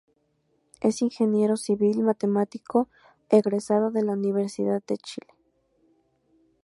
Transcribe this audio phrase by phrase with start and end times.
[0.79, 2.89] Es ingeniero civil matemático
[3.29, 5.31] egresado de la Universidad de Chile.